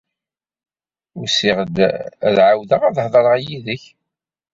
Usiɣ-d 1.21 1.77
ad 2.27 2.37
ɛawdeɣ 2.45 2.81
ad 2.87 2.95
hedreɣ 3.03 3.35
yid-k. 3.45 3.83